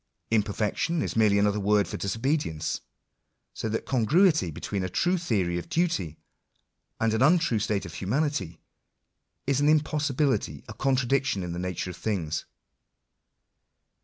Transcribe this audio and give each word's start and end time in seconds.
Imperfection 0.31 1.03
is 1.03 1.15
merely 1.15 1.37
another 1.37 1.59
word 1.59 1.87
for 1.87 1.95
disobedience. 1.95 2.81
So 3.53 3.69
that 3.69 3.85
congruity 3.85 4.49
between 4.49 4.83
a 4.83 4.89
true 4.89 5.15
theory 5.15 5.59
of 5.59 5.69
duty, 5.69 6.17
and 6.99 7.13
an 7.13 7.21
untrue 7.21 7.59
state 7.59 7.85
of 7.85 7.93
humanity, 7.93 8.59
is 9.45 9.61
an 9.61 9.69
impossibility, 9.69 10.63
a 10.67 10.73
contradiction 10.73 11.43
in 11.43 11.51
the 11.51 11.59
nature 11.59 11.91
of 11.91 11.97
things. 11.97 12.45